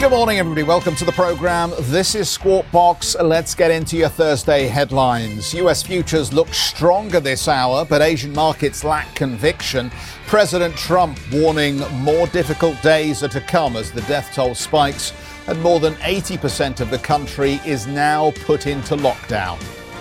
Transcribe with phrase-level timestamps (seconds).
[0.00, 0.62] Good morning, everybody.
[0.62, 1.74] Welcome to the program.
[1.80, 3.14] This is Squawk Box.
[3.20, 5.52] Let's get into your Thursday headlines.
[5.52, 9.90] US futures look stronger this hour, but Asian markets lack conviction.
[10.26, 15.12] President Trump warning more difficult days are to come as the death toll spikes,
[15.48, 19.60] and more than 80% of the country is now put into lockdown.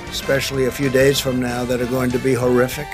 [0.09, 2.87] Especially a few days from now that are going to be horrific.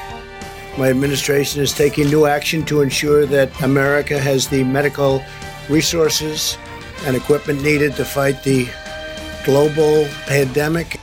[0.76, 5.24] My administration is taking new action to ensure that America has the medical
[5.70, 6.58] resources
[7.04, 8.68] and equipment needed to fight the
[9.44, 11.00] global pandemic.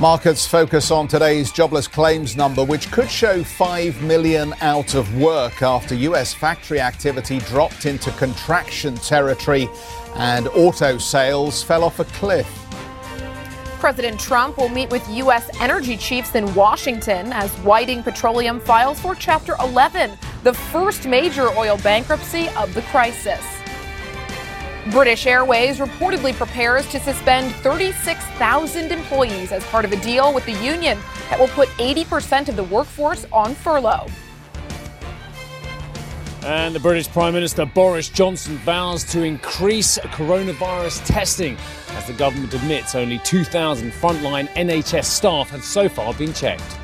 [0.00, 5.62] Markets focus on today's jobless claims number, which could show 5 million out of work
[5.62, 9.68] after US factory activity dropped into contraction territory
[10.16, 12.48] and auto sales fell off a cliff.
[13.78, 15.48] President Trump will meet with U.S.
[15.60, 21.76] energy chiefs in Washington as Whiting Petroleum files for Chapter 11, the first major oil
[21.84, 23.53] bankruptcy of the crisis.
[24.90, 30.52] British Airways reportedly prepares to suspend 36,000 employees as part of a deal with the
[30.52, 30.98] union
[31.30, 34.06] that will put 80% of the workforce on furlough.
[36.44, 41.56] And the British Prime Minister Boris Johnson vows to increase coronavirus testing
[41.92, 46.76] as the government admits only 2,000 frontline NHS staff have so far been checked.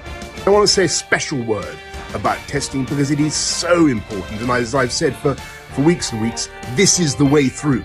[0.46, 1.78] I want to say a special word
[2.14, 4.40] about testing because it is so important.
[4.40, 5.36] And as I've said for
[5.72, 7.84] for weeks and weeks, this is the way through.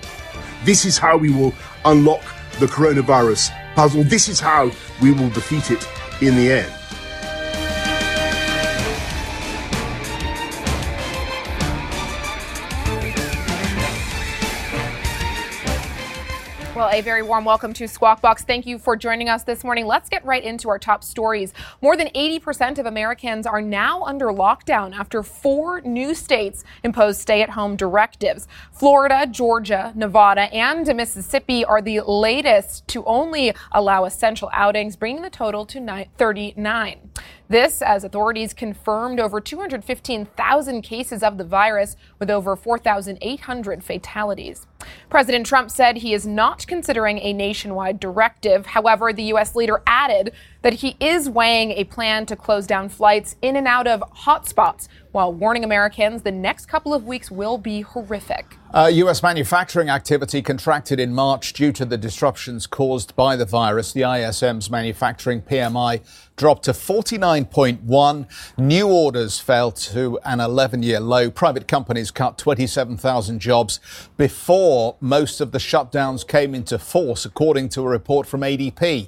[0.64, 1.54] This is how we will
[1.86, 2.24] unlock
[2.60, 4.04] the coronavirus puzzle.
[4.04, 5.88] This is how we will defeat it
[6.22, 6.85] in the end.
[16.96, 18.46] A very warm welcome to Squawk Box.
[18.46, 19.86] Thank you for joining us this morning.
[19.86, 21.54] Let's get right into our top stories.
[21.82, 27.42] More than 80% of Americans are now under lockdown after four new states imposed stay
[27.42, 28.48] at home directives.
[28.72, 35.30] Florida, Georgia, Nevada, and Mississippi are the latest to only allow essential outings, bringing the
[35.30, 37.10] total to 39.
[37.48, 44.66] This, as authorities confirmed over 215,000 cases of the virus, with over 4,800 fatalities.
[45.10, 48.68] President Trump said he is not considering a nationwide directive.
[48.68, 49.56] However, the U.S.
[49.56, 50.32] leader added
[50.66, 54.88] that he is weighing a plan to close down flights in and out of hotspots
[55.12, 58.58] while warning Americans the next couple of weeks will be horrific.
[58.74, 59.24] Uh, U.S.
[59.24, 63.94] manufacturing activity contracted in March due to the disruptions caused by the virus.
[63.94, 66.02] The ISM's manufacturing PMI
[66.36, 68.58] dropped to 49.1.
[68.58, 71.32] New orders fell to an 11 year low.
[71.32, 73.80] Private companies cut 27,000 jobs
[74.18, 79.08] before most of the shutdowns came into force, according to a report from ADP.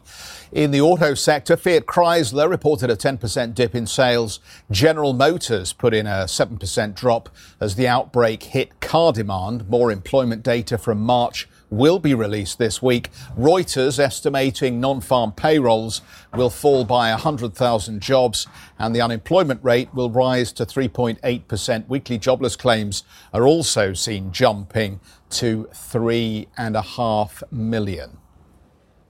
[0.54, 4.40] In the auto sector, Fiat Chrysler reported a 10% dip in sales.
[4.70, 7.30] General Motors put in a 7% drop
[7.62, 9.70] as the outbreak hit car demand.
[9.70, 13.10] More employment data from March will be released this week.
[13.38, 16.02] Reuters estimating non-farm payrolls
[16.34, 18.48] will fall by 100,000 jobs
[18.80, 21.88] and the unemployment rate will rise to 3.8%.
[21.88, 23.04] Weekly jobless claims
[23.34, 28.18] are also seen jumping to 3.5 million.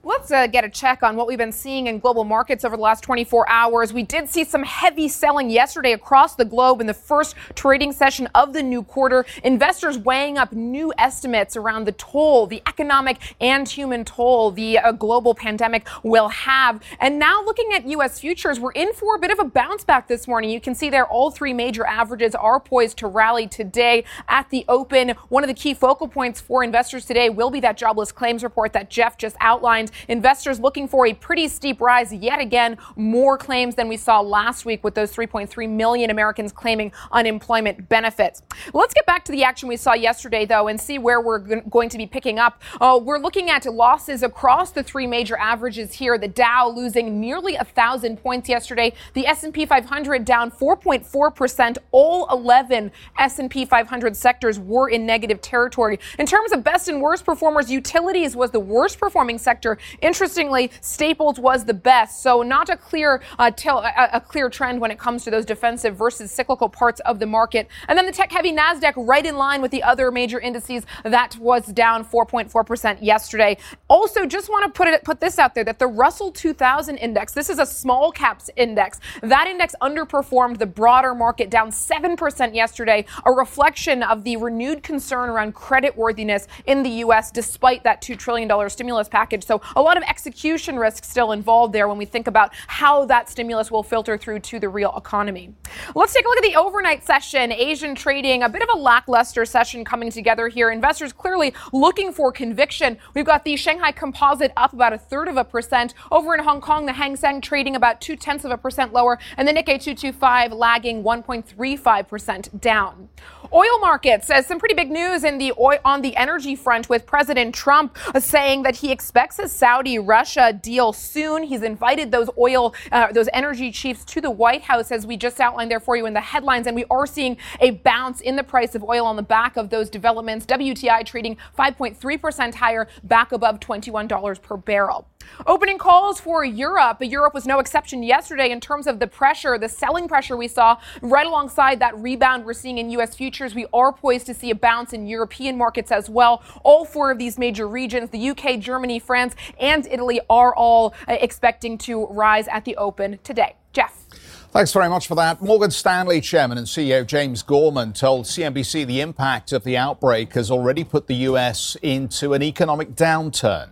[0.08, 2.82] Let's uh, get a check on what we've been seeing in global markets over the
[2.82, 3.92] last 24 hours.
[3.92, 8.26] We did see some heavy selling yesterday across the globe in the first trading session
[8.34, 9.26] of the new quarter.
[9.44, 14.92] Investors weighing up new estimates around the toll, the economic and human toll the uh,
[14.92, 16.82] global pandemic will have.
[17.00, 18.18] And now looking at U.S.
[18.18, 20.48] futures, we're in for a bit of a bounce back this morning.
[20.48, 24.64] You can see there all three major averages are poised to rally today at the
[24.68, 25.10] open.
[25.28, 28.72] One of the key focal points for investors today will be that jobless claims report
[28.72, 29.92] that Geoff just outlined.
[30.06, 34.64] Investors looking for a pretty steep rise yet again, more claims than we saw last
[34.64, 38.42] week with those 3.3 million Americans claiming unemployment benefits.
[38.72, 41.88] Let's get back to the action we saw yesterday, though, and see where we're going
[41.88, 42.62] to be picking up.
[42.80, 46.18] Uh, we're looking at losses across the three major averages here.
[46.18, 48.92] The Dow losing nearly a thousand points yesterday.
[49.14, 51.78] The S&P 500 down 4.4 percent.
[51.90, 55.98] All 11 S&P 500 sectors were in negative territory.
[56.18, 61.38] In terms of best and worst performers, utilities was the worst performing sector Interestingly, Staples
[61.38, 64.98] was the best, so not a clear uh, till, a, a clear trend when it
[64.98, 67.68] comes to those defensive versus cyclical parts of the market.
[67.88, 71.66] And then the tech-heavy Nasdaq, right in line with the other major indices, that was
[71.66, 73.56] down 4.4 percent yesterday.
[73.88, 77.32] Also, just want to put it put this out there that the Russell 2000 index,
[77.32, 82.54] this is a small caps index, that index underperformed the broader market, down 7 percent
[82.54, 87.30] yesterday, a reflection of the renewed concern around credit worthiness in the U.S.
[87.30, 89.44] despite that $2 trillion stimulus package.
[89.44, 93.28] So a lot of execution risk still involved there when we think about how that
[93.28, 95.54] stimulus will filter through to the real economy.
[95.94, 97.52] Let's take a look at the overnight session.
[97.52, 100.70] Asian trading, a bit of a lackluster session coming together here.
[100.70, 102.98] Investors clearly looking for conviction.
[103.14, 105.94] We've got the Shanghai Composite up about a third of a percent.
[106.10, 109.18] Over in Hong Kong, the Hang Seng trading about two tenths of a percent lower,
[109.36, 113.08] and the Nikkei 225 lagging 1.35% down.
[113.50, 117.06] Oil markets, uh, some pretty big news in the oil, on the energy front with
[117.06, 121.44] President Trump saying that he expects a Saudi-Russia deal soon.
[121.44, 125.40] He's invited those oil, uh, those energy chiefs to the White House, as we just
[125.40, 126.66] outlined there for you in the headlines.
[126.66, 129.70] And we are seeing a bounce in the price of oil on the back of
[129.70, 130.44] those developments.
[130.44, 135.08] WTI trading 5.3% higher, back above $21 per barrel.
[135.46, 136.98] Opening calls for Europe.
[137.00, 140.78] Europe was no exception yesterday in terms of the pressure, the selling pressure we saw
[141.02, 143.14] right alongside that rebound we're seeing in U.S.
[143.14, 143.37] futures.
[143.38, 146.42] We are poised to see a bounce in European markets as well.
[146.64, 151.16] All four of these major regions, the UK, Germany, France, and Italy, are all uh,
[151.20, 153.54] expecting to rise at the open today.
[153.72, 154.06] Geoff.
[154.50, 155.40] Thanks very much for that.
[155.40, 160.50] Morgan Stanley chairman and CEO James Gorman told CNBC the impact of the outbreak has
[160.50, 161.76] already put the U.S.
[161.82, 163.68] into an economic downturn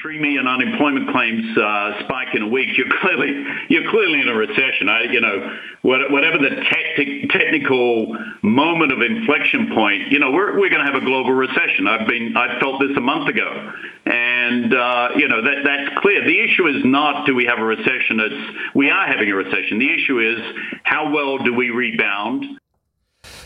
[0.00, 4.34] three million unemployment claims uh, spike in a week, you're clearly you're clearly in a
[4.34, 4.88] recession.
[4.88, 10.70] I, you know, whatever the tactic, technical moment of inflection point, you know, we're we're
[10.70, 11.86] going to have a global recession.
[11.86, 13.72] I've been I felt this a month ago,
[14.06, 16.24] and uh, you know that that's clear.
[16.24, 18.20] The issue is not do we have a recession.
[18.20, 19.78] It's we are having a recession.
[19.78, 20.38] The issue is
[20.82, 22.44] how well do we rebound.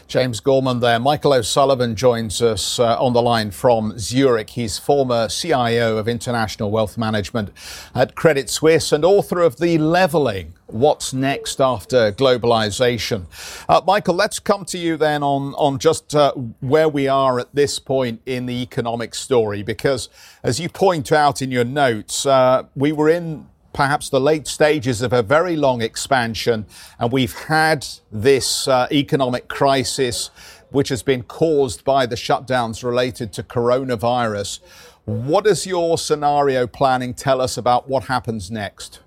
[0.09, 0.99] James Gorman there.
[0.99, 4.49] Michael O'Sullivan joins us uh, on the line from Zurich.
[4.49, 7.51] He's former CIO of International Wealth Management
[7.95, 13.27] at Credit Suisse and author of The Leveling What's Next After Globalization.
[13.69, 17.55] Uh, Michael, let's come to you then on, on just uh, where we are at
[17.55, 20.09] this point in the economic story, because
[20.43, 25.03] as you point out in your notes, uh, we were in perhaps the late stages
[25.03, 26.67] of a very long expansion,
[26.99, 30.31] and we've had this uh, economic crisis,
[30.71, 34.61] which has been caused by the shutdowns related to coronavirus.
[35.05, 39.01] What does your scenario planning tell us about what happens next?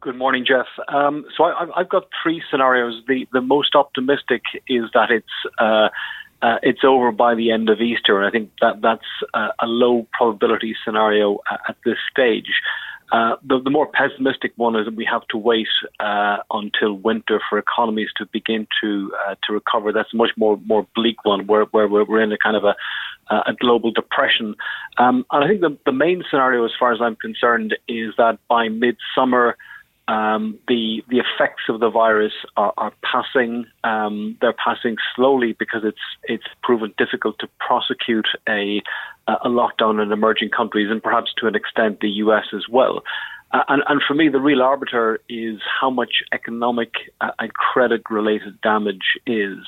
[0.00, 0.68] Good morning, Geoff.
[0.88, 3.02] Um, so I, have got three scenarios.
[3.08, 5.26] The the most optimistic is that it's
[5.58, 5.88] uh,
[6.42, 9.66] uh, it's over by the end of Easter, and I think that that's uh, a
[9.66, 12.60] low probability scenario at this stage.
[13.12, 15.68] Uh, the, the, more pessimistic one is that we have to wait
[16.00, 19.92] uh, until winter for economies to begin to uh, to recover.
[19.92, 22.74] That's a much more more bleak one, where where we're in a kind of a
[23.30, 24.54] a global depression.
[24.98, 28.38] Um, and I think the the main scenario, as far as I'm concerned, is that
[28.48, 29.56] by midsummer
[30.08, 33.66] um, the the effects of the virus are, are passing.
[33.82, 38.82] Um, they're passing slowly because it's it's proven difficult to prosecute a
[39.28, 42.44] a lockdown in emerging countries and perhaps to an extent the U.S.
[42.54, 43.02] as well.
[43.52, 48.02] Uh, and, and, for me, the real arbiter is how much economic uh, and credit
[48.10, 49.58] related damage is.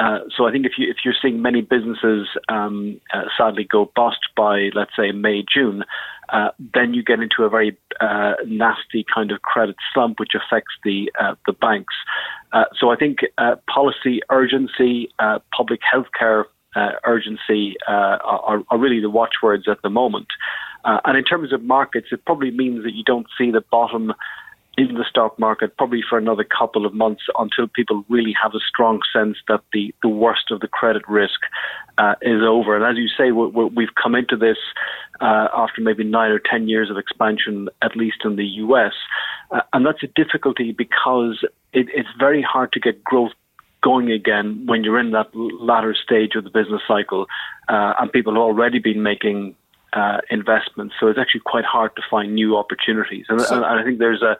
[0.00, 3.90] Uh, so I think if you if you're seeing many businesses um, uh, sadly go
[3.94, 5.84] bust by let's say May June,
[6.30, 10.74] uh, then you get into a very uh, nasty kind of credit slump, which affects
[10.84, 11.10] the
[11.46, 11.94] the banks.
[12.78, 13.20] so I think
[13.66, 15.10] policy urgency,
[15.56, 16.46] public health care
[17.04, 20.28] urgency are, are really the watchwords at the moment.
[20.84, 24.12] Uh, and in terms of markets, it probably means that you don't see the bottom
[24.78, 28.60] in the stock market probably for another couple of months until people really have a
[28.60, 31.40] strong sense that the, the worst of the credit risk
[31.98, 32.76] uh, is over.
[32.76, 34.56] And as you say, we have come into this
[35.20, 38.92] uh, after maybe nine or ten years of expansion, at least in the US.
[39.50, 43.32] Uh, and that's a difficulty because it, it's very hard to get growth
[43.82, 47.26] going again when you're in that latter stage of the business cycle
[47.68, 49.56] uh, and people have already been making
[49.92, 50.94] uh, investments.
[51.00, 53.26] So it's actually quite hard to find new opportunities.
[53.28, 54.36] And, so, and, I think there's a.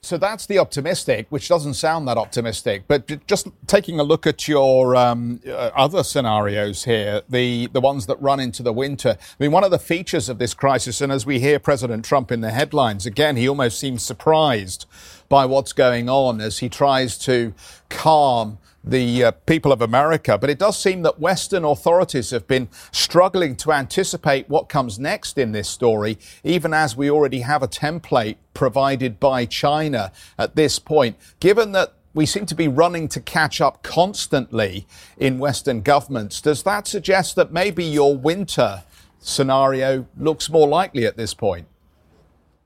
[0.00, 2.84] So that's the optimistic, which doesn't sound that optimistic.
[2.86, 8.06] But just taking a look at your um, uh, other scenarios here, the, the ones
[8.06, 9.16] that run into the winter.
[9.18, 12.30] I mean, one of the features of this crisis, and as we hear President Trump
[12.30, 14.86] in the headlines, again, he almost seems surprised
[15.28, 17.52] by what's going on as he tries to
[17.88, 20.38] calm the uh, people of America.
[20.38, 25.38] But it does seem that Western authorities have been struggling to anticipate what comes next
[25.38, 30.78] in this story, even as we already have a template provided by China at this
[30.78, 31.16] point.
[31.38, 34.86] Given that we seem to be running to catch up constantly
[35.18, 38.82] in Western governments, does that suggest that maybe your winter
[39.20, 41.66] scenario looks more likely at this point?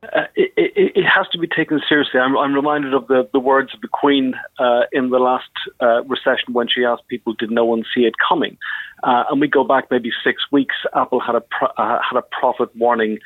[0.03, 0.53] Uh, it,
[0.97, 2.19] it, has to be taken seriously.
[2.19, 6.03] I'm, I'm reminded of the, the, words of the Queen uh, in the last uh,
[6.05, 8.59] recession when she asked people, "Did no one see it coming?"
[9.05, 10.75] Uh, and we go back maybe six weeks.
[10.97, 13.19] Apple had a pro- uh, had a profit warning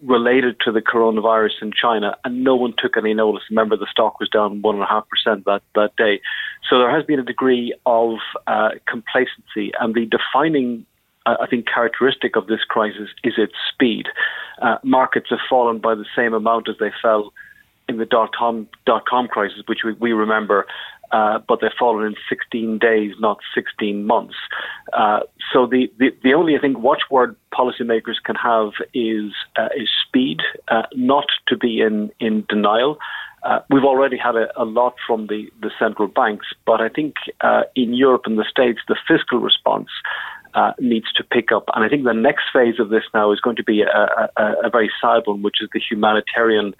[0.00, 3.42] related to the coronavirus in China, and no one took any notice.
[3.50, 6.22] Remember, the stock was down one and a half percent that that day.
[6.70, 8.14] So there has been a degree of
[8.86, 10.86] complacency, and the defining
[11.40, 14.06] I think, characteristic of this crisis is its speed.
[14.60, 17.32] Uh, markets have fallen by the same amount as they fell
[17.88, 20.66] in the dot com, dot com crisis, which we, we remember,
[21.12, 24.34] uh, but they've fallen in 16 days, not 16 months.
[24.92, 25.20] Uh,
[25.52, 30.38] so the, the, the, only, I think, watchword policymakers can have is, uh, is speed,
[30.68, 32.98] uh, not to be in, in denial.
[33.42, 37.14] Uh, we've already had a, a, lot from the, the central banks, but I think
[37.40, 39.88] uh, in Europe and the States, the fiscal response
[40.54, 41.64] uh, needs to pick up.
[41.74, 44.54] And I think the next phase of this now is going to be a, a,
[44.64, 46.74] a very sad one, which is the humanitarian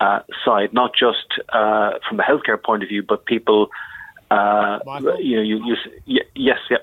[0.00, 3.68] uh, side, not just uh, from a healthcare point of view, but people.
[4.30, 4.80] Uh,
[5.18, 6.78] you know, you, you yes, yeah.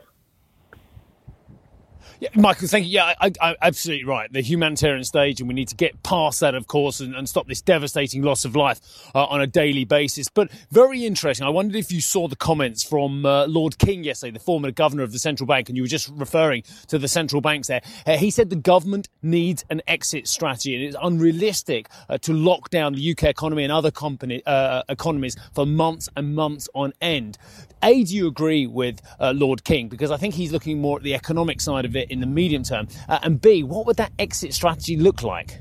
[2.22, 2.92] Yeah, Michael, thank you.
[2.92, 4.32] Yeah, I, I, absolutely right.
[4.32, 7.48] The humanitarian stage, and we need to get past that, of course, and, and stop
[7.48, 8.80] this devastating loss of life
[9.16, 10.30] uh, on a daily basis.
[10.30, 11.48] But very interesting.
[11.48, 15.01] I wondered if you saw the comments from uh, Lord King yesterday, the former governor
[15.01, 17.82] of the central bank, and you were just referring to the central banks there.
[18.06, 22.70] Uh, he said the government needs an exit strategy, and it's unrealistic uh, to lock
[22.70, 27.40] down the UK economy and other company, uh, economies for months and months on end.
[27.84, 29.90] A, do you agree with uh, Lord King?
[29.90, 32.63] Because I think he's looking more at the economic side of it in the medium
[32.63, 32.88] term.
[33.08, 35.60] Uh, and B, what would that exit strategy look like?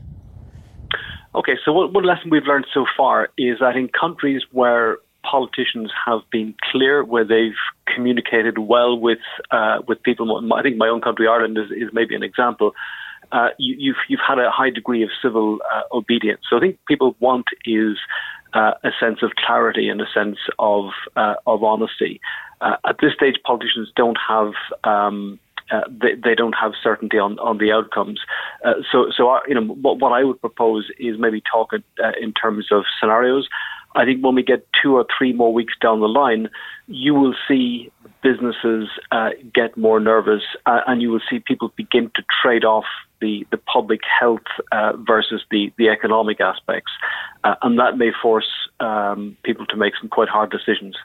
[1.34, 5.90] Okay, so what, one lesson we've learned so far is that in countries where politicians
[6.06, 7.60] have been clear, where they've
[7.94, 9.18] communicated well with
[9.50, 12.72] uh, with people, I think my own country, Ireland, is, is maybe an example.
[13.32, 16.40] Uh, you, have you've, you've had a high degree of civil uh, obedience.
[16.50, 17.96] So I think people want is
[18.54, 22.20] uh, a sense of clarity and a sense of uh, of honesty.
[22.60, 24.52] Uh, at this stage, politicians don't have.
[24.84, 25.38] Um,
[25.70, 28.20] uh, they, they, don't have certainty on, on the outcomes.
[28.64, 32.32] Uh, so, so you know, what, what, I would propose is maybe talk uh, in
[32.32, 33.48] terms of scenarios.
[33.94, 36.48] I think when we get two or three more weeks down the line,
[36.86, 37.90] you will see
[38.22, 38.88] businesses
[39.52, 42.84] get more nervous, and you will see people begin to trade off
[43.20, 46.90] the, the public health uh, versus the, the economic aspects.
[47.44, 48.48] Uh, and that may force
[48.80, 50.96] um, people to make some quite hard decisions.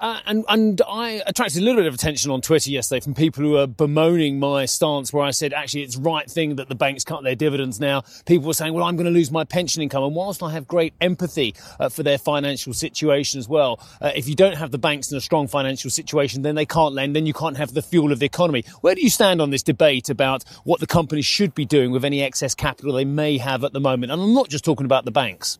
[0.00, 3.42] Uh, and and I attracted a little bit of attention on Twitter yesterday from people
[3.42, 7.04] who were bemoaning my stance, where I said actually it's right thing that the banks
[7.04, 8.02] cut their dividends now.
[8.26, 10.66] People were saying, well, I'm going to lose my pension income, and whilst I have
[10.66, 14.78] great empathy uh, for their financial situation as well, uh, if you don't have the
[14.78, 17.82] banks in a strong financial situation, then they can't lend, then you can't have the
[17.82, 18.64] fuel of the economy.
[18.80, 22.04] Where do you stand on this debate about what the companies should be doing with
[22.04, 24.12] any excess capital they may have at the moment?
[24.12, 25.58] And I'm not just talking about the banks.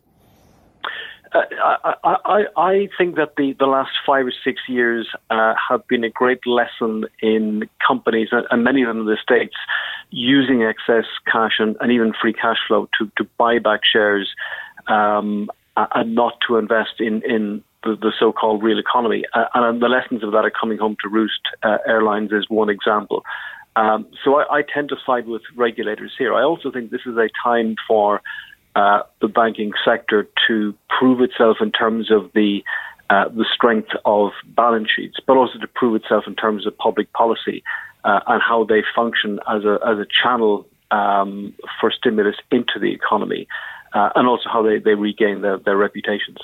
[1.33, 6.03] I, I, I, think that the, the last five or six years uh, have been
[6.03, 9.55] a great lesson in companies, and many of them in the States,
[10.11, 14.29] using excess cash and, and even free cash flow to, to buy back shares
[14.87, 19.23] um, and not to invest in, in the, the so called real economy.
[19.33, 21.41] Uh, and the lessons of that are coming home to roost.
[21.63, 23.23] Uh, airlines is one example.
[23.75, 26.33] Um, so I, I tend to side with regulators here.
[26.33, 28.21] I also think this is a time for
[28.75, 32.63] uh, the banking sector to prove itself in terms of the
[33.09, 37.11] uh, the strength of balance sheets, but also to prove itself in terms of public
[37.13, 37.63] policy
[38.03, 42.91] uh, and how they function as a as a channel um, for stimulus into the
[42.91, 43.47] economy,
[43.93, 46.37] uh, and also how they, they regain their, their reputations.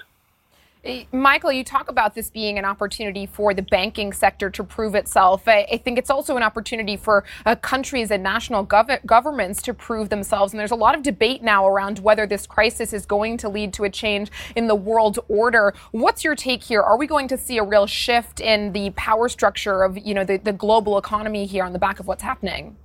[0.84, 4.96] Eh, Michael, you talk about this being an opportunity for the banking sector to prove
[4.96, 5.48] itself.
[5.48, 10.10] I, think it's also an opportunity for uh, countries and national gov- governments to prove
[10.10, 10.54] themselves.
[10.54, 13.74] And there's a lot of debate now around whether this crisis is going to lead
[13.74, 15.76] to a change in the world order.
[15.92, 16.82] What's your take here?
[16.82, 20.24] Are we going to see a real shift in the power structure of you know
[20.24, 22.76] the, the global economy here on the back of what's happening?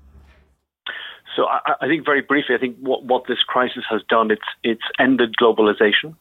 [1.34, 4.42] So I, I think very briefly, I think what, what this crisis has done, it's
[4.62, 6.14] it's ended globalization.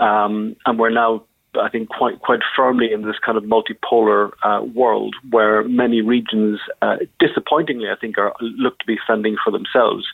[0.00, 1.24] Um, and we're now,
[1.60, 6.58] I think, quite quite firmly in this kind of multipolar uh, world where many regions,
[6.82, 10.06] uh, disappointingly, I think, are look to be fending for themselves.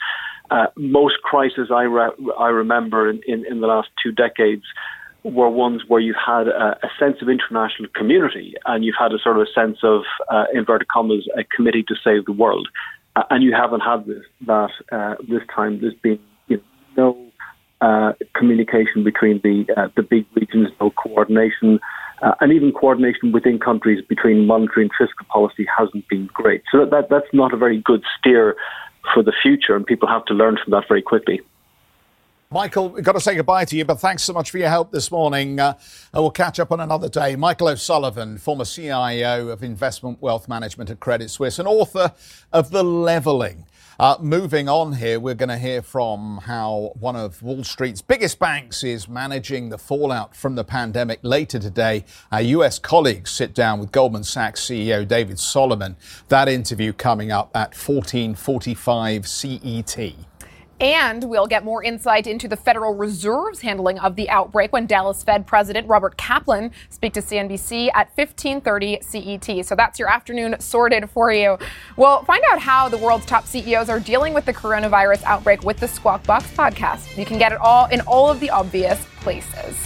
[0.51, 4.63] Uh, most crises I, re- I remember in, in, in, the last two decades
[5.25, 9.19] were ones where you had a, a, sense of international community and you've had a
[9.19, 12.69] sort of a sense of, uh, inverted commas, a committee to save the world.
[13.17, 15.81] Uh, and you haven't had this, that uh, this time.
[15.81, 16.21] There's been
[17.81, 21.79] uh, communication between the uh, the big regions, no coordination,
[22.23, 26.63] uh, and even coordination within countries between monetary and fiscal policy hasn't been great.
[26.73, 28.57] So that, that that's not a very good steer
[29.13, 31.41] for the future, and people have to learn from that very quickly.
[32.51, 34.93] Michael, we've got to say goodbye to you, but thanks so much for your help
[34.93, 35.59] this morning.
[35.59, 35.75] Uh,
[36.15, 37.35] we'll catch up on another day.
[37.35, 42.13] Michael O'Sullivan, former CIO of Investment Wealth Management at Credit Suisse and author
[42.53, 43.65] of The Leveling.
[43.99, 48.39] Uh, moving on here, we're going to hear from how one of Wall Street's biggest
[48.39, 52.05] banks is managing the fallout from the pandemic later today.
[52.31, 55.97] Our US colleagues sit down with Goldman Sachs CEO David Solomon.
[56.29, 60.15] That interview coming up at 1445 CET.
[60.79, 65.23] And we'll get more insight into the Federal Reserve's handling of the outbreak when Dallas
[65.23, 69.65] Fed President Robert Kaplan speak to CNBC at 15:30 CET.
[69.65, 71.59] So that's your afternoon sorted for you.
[71.97, 75.79] We'll find out how the world's top CEOs are dealing with the coronavirus outbreak with
[75.79, 77.17] the Squawk Box podcast.
[77.17, 79.77] You can get it all in all of the obvious places.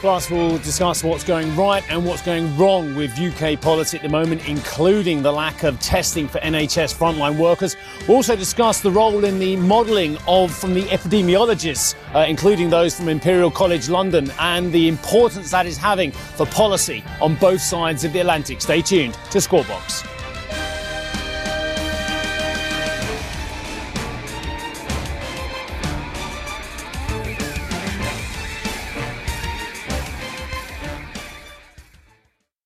[0.00, 4.08] Plus, we'll discuss what's going right and what's going wrong with UK policy at the
[4.08, 7.76] moment, including the lack of testing for NHS frontline workers.
[8.08, 12.96] We'll also discuss the role in the modelling of from the epidemiologists, uh, including those
[12.96, 18.02] from Imperial College London, and the importance that is having for policy on both sides
[18.02, 18.62] of the Atlantic.
[18.62, 20.19] Stay tuned to Squawkbox.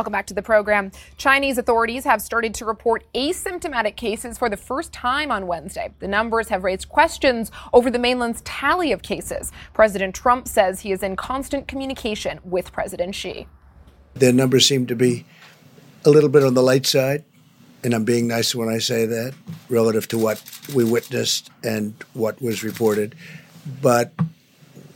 [0.00, 0.92] Welcome back to the program.
[1.18, 5.92] Chinese authorities have started to report asymptomatic cases for the first time on Wednesday.
[5.98, 9.52] The numbers have raised questions over the mainland's tally of cases.
[9.74, 13.46] President Trump says he is in constant communication with President Xi.
[14.14, 15.26] Their numbers seem to be
[16.06, 17.22] a little bit on the light side,
[17.84, 19.34] and I'm being nice when I say that,
[19.68, 20.42] relative to what
[20.74, 23.14] we witnessed and what was reported.
[23.82, 24.14] But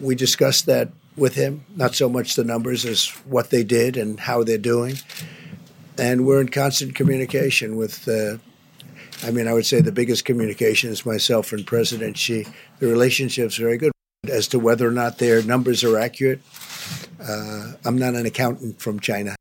[0.01, 4.21] we discussed that with him, not so much the numbers as what they did and
[4.21, 4.97] how they're doing.
[5.97, 8.39] And we're in constant communication with, uh,
[9.23, 12.47] I mean, I would say the biggest communication is myself and President Xi.
[12.81, 13.93] The relationship's very good.
[14.29, 16.41] As to whether or not their numbers are accurate,
[17.23, 19.37] uh, I'm not an accountant from China.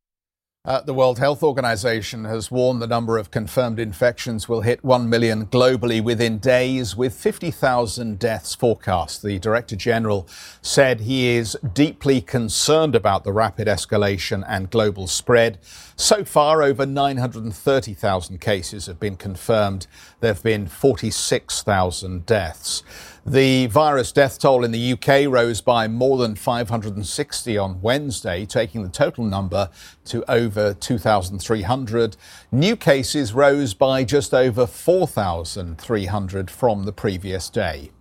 [0.66, 5.10] Uh, the World Health Organization has warned the number of confirmed infections will hit 1
[5.10, 9.24] million globally within days, with 50,000 deaths forecast.
[9.24, 10.26] The Director General
[10.62, 15.60] said he is deeply concerned about the rapid escalation and global spread.
[15.96, 19.86] So far, over 930,000 cases have been confirmed.
[20.22, 22.84] There have been 46,000 deaths.
[23.26, 28.82] The virus death toll in the UK rose by more than 560 on Wednesday, taking
[28.84, 29.70] the total number
[30.06, 32.18] to over 2,300.
[32.52, 37.92] New cases rose by just over 4,300 from the previous day.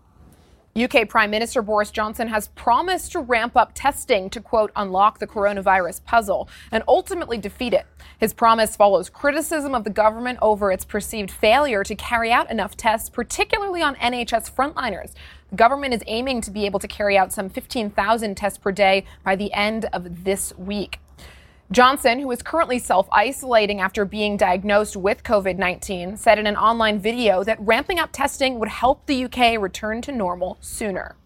[0.75, 5.27] UK Prime Minister Boris Johnson has promised to ramp up testing to, quote, unlock the
[5.27, 7.87] coronavirus puzzle and ultimately defeat it.
[8.19, 12.75] His promise follows criticism of the government over its perceived failure to carry out enough
[12.75, 15.13] tests, particularly on NHS frontliners.
[15.51, 19.05] The government is aiming to be able to carry out some 15,000 tests per day
[19.23, 21.02] by the end of this week.
[21.73, 26.57] Johnson, who is currently self isolating after being diagnosed with COVID 19, said in an
[26.57, 31.17] online video that ramping up testing would help the UK return to normal sooner.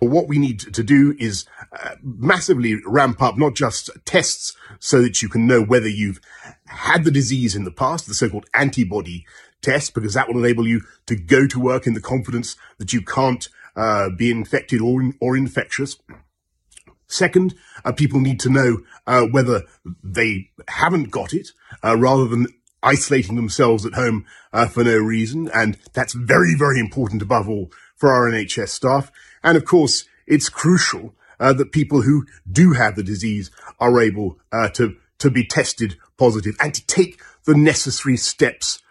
[0.00, 5.22] What we need to do is uh, massively ramp up not just tests so that
[5.22, 6.20] you can know whether you've
[6.66, 9.24] had the disease in the past, the so-called antibody
[9.62, 13.00] test, because that will enable you to go to work in the confidence that you
[13.00, 15.96] can't uh, be infected or, or infectious.
[17.14, 19.62] Second, uh, people need to know uh, whether
[20.02, 21.50] they haven't got it,
[21.84, 22.48] uh, rather than
[22.82, 25.48] isolating themselves at home uh, for no reason.
[25.54, 29.12] And that's very, very important above all for our NHS staff.
[29.44, 34.40] And of course, it's crucial uh, that people who do have the disease are able
[34.50, 38.82] uh, to, to be tested positive and to take the necessary steps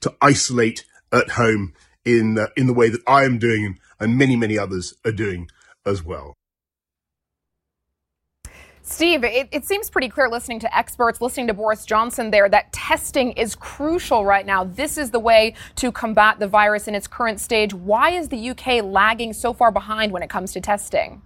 [0.00, 4.58] to isolate at home in in the way that I am doing and many many
[4.58, 5.48] others are doing
[5.86, 6.34] as well.
[8.92, 12.70] Steve, it, it, seems pretty clear listening to experts, listening to Boris Johnson there, that
[12.74, 14.64] testing is crucial right now.
[14.64, 17.72] This is the way to combat the virus in its current stage.
[17.72, 21.22] Why is the UK lagging so far behind when it comes to testing?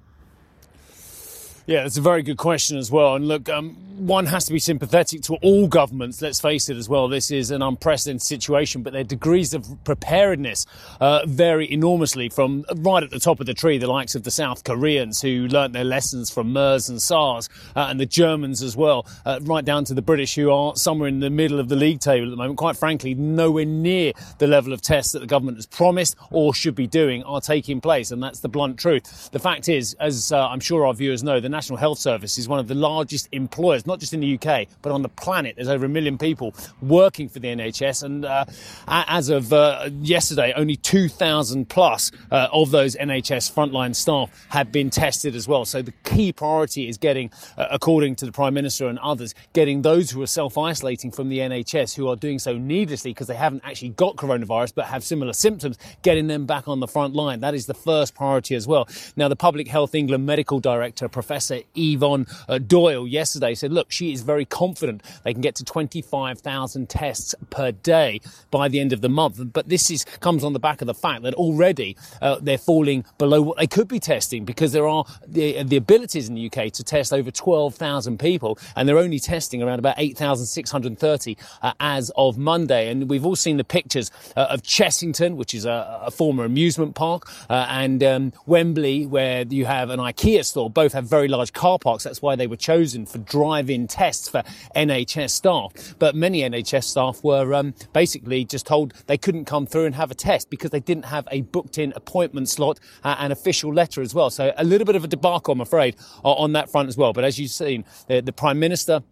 [1.66, 3.16] Yeah, that's a very good question as well.
[3.16, 6.22] And look, um, one has to be sympathetic to all governments.
[6.22, 7.08] Let's face it as well.
[7.08, 10.66] This is an unprecedented situation, but their degrees of preparedness
[11.00, 14.30] uh, vary enormously from right at the top of the tree, the likes of the
[14.30, 18.76] South Koreans who learnt their lessons from MERS and SARS, uh, and the Germans as
[18.76, 21.76] well, uh, right down to the British who are somewhere in the middle of the
[21.76, 22.58] league table at the moment.
[22.58, 26.76] Quite frankly, nowhere near the level of tests that the government has promised or should
[26.76, 29.30] be doing are taking place, and that's the blunt truth.
[29.32, 32.48] The fact is, as uh, I'm sure our viewers know, the National Health Service is
[32.48, 35.56] one of the largest employers not just in the UK, but on the planet.
[35.56, 38.44] There's over a million people working for the NHS, and uh,
[38.86, 44.90] as of uh, yesterday, only 2,000 plus uh, of those NHS frontline staff have been
[44.90, 45.64] tested as well.
[45.64, 49.80] So the key priority is getting, uh, according to the Prime Minister and others, getting
[49.80, 53.34] those who are self isolating from the NHS, who are doing so needlessly because they
[53.34, 57.40] haven't actually got coronavirus but have similar symptoms, getting them back on the front line.
[57.40, 58.86] That is the first priority as well.
[59.16, 64.12] Now, the Public Health England Medical Director, Professor Yvonne uh, Doyle, yesterday said, look, she
[64.12, 69.00] is very confident they can get to 25,000 tests per day by the end of
[69.00, 69.40] the month.
[69.52, 73.04] But this is comes on the back of the fact that already uh, they're falling
[73.18, 76.72] below what they could be testing because there are the, the abilities in the UK
[76.72, 82.38] to test over 12,000 people and they're only testing around about 8,630 uh, as of
[82.38, 82.90] Monday.
[82.90, 86.94] And we've all seen the pictures uh, of Chessington, which is a, a former amusement
[86.94, 90.70] park, uh, and um, Wembley, where you have an IKEA store.
[90.70, 92.04] Both have very large car parks.
[92.04, 94.42] That's why they were chosen for drive-in tests for
[94.74, 95.94] NHS staff.
[95.98, 100.10] But many NHS staff were um, basically just told they couldn't come through and have
[100.10, 104.14] a test because they didn't have a booked-in appointment slot uh, and official letter as
[104.14, 104.30] well.
[104.30, 107.12] So a little bit of a debacle, I'm afraid, on that front as well.
[107.12, 109.02] But as you've seen, the, the Prime Minister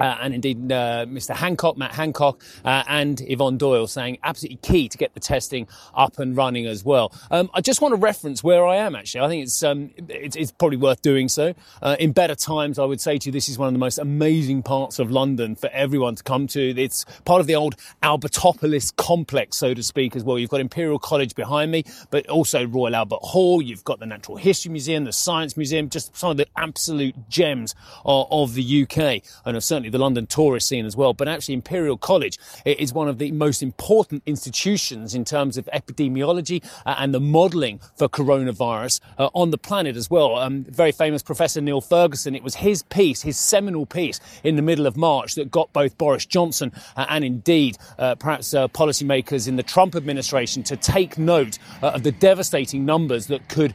[0.00, 1.34] uh, and indeed uh, Mr.
[1.36, 6.18] Hancock, Matt Hancock, uh, and Yvonne Doyle saying absolutely key to get the testing up
[6.18, 7.12] and running as well.
[7.30, 9.20] Um, I just want to reference where I am actually.
[9.20, 11.54] I think it's um, it's, it's, probably worth doing so.
[11.80, 13.98] Uh, in better times, I would say to you, this is one of the most
[13.98, 16.70] amazing parts of London for everyone to come to.
[16.76, 20.38] It's part of the old Albertopolis complex, so to speak, as well.
[20.38, 23.62] You've got Imperial College behind me, but also Royal Albert Hall.
[23.62, 27.74] You've got the Natural History Museum, the Science Museum, just some of the absolute gems
[28.04, 31.12] of, of the UK, and certainly the London tourist scene as well.
[31.12, 36.64] But actually, Imperial College is one of the most important institutions in terms of epidemiology
[36.86, 40.36] uh, and the modelling for coronavirus uh, on the planet as well.
[40.36, 44.62] Um, very famous Professor Neil Ferguson, it was his piece, his seminal piece in the
[44.62, 47.76] middle of March that got both Boris Johnson uh, and indeed
[48.18, 53.74] perhaps policymakers in the Trump administration to take note of the devastating numbers that could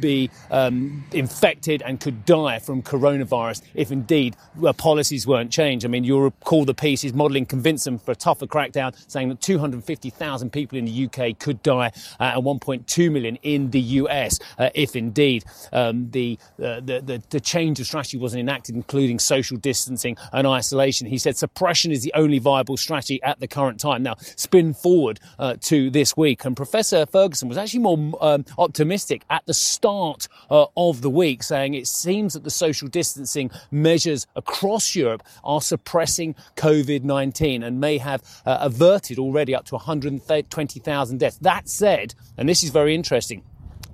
[0.00, 4.36] be um, infected and could die from coronavirus if indeed
[4.76, 5.86] policies weren't change.
[5.86, 9.30] I mean, you'll recall the piece is modelling convince them for a tougher crackdown, saying
[9.30, 11.90] that 250,000 people in the UK could die
[12.20, 17.22] uh, and 1.2 million in the US uh, if indeed um, the, uh, the, the,
[17.30, 21.06] the change of strategy wasn't enacted, including social distancing and isolation.
[21.06, 24.02] He said suppression is the only viable strategy at the current time.
[24.02, 29.22] Now, spin forward uh, to this week, and Professor Ferguson was actually more um, optimistic
[29.30, 34.26] at the start uh, of the week, saying it seems that the social distancing measures
[34.36, 41.18] across Europe are suppressing COVID 19 and may have uh, averted already up to 120,000
[41.18, 41.38] deaths.
[41.38, 43.42] That said, and this is very interesting,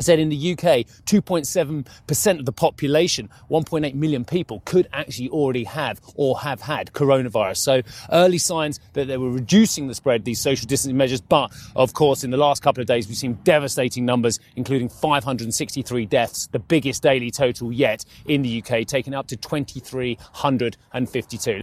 [0.03, 6.01] said in the UK, 2.7% of the population, 1.8 million people, could actually already have
[6.15, 7.59] or have had coronavirus.
[7.59, 11.21] So early signs that they were reducing the spread, these social distancing measures.
[11.21, 16.07] But of course, in the last couple of days, we've seen devastating numbers, including 563
[16.07, 21.63] deaths, the biggest daily total yet in the UK, taking up to 2,352.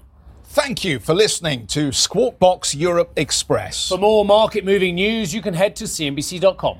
[0.52, 3.88] Thank you for listening to Squawk Box Europe Express.
[3.88, 6.80] For more market moving news, you can head to CNBC.com.